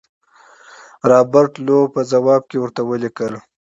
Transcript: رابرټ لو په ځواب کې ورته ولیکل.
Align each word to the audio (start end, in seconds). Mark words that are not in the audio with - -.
رابرټ 1.09 1.51
لو 1.65 1.79
په 1.93 2.01
ځواب 2.11 2.41
کې 2.49 2.57
ورته 2.59 2.81
ولیکل. 2.89 3.33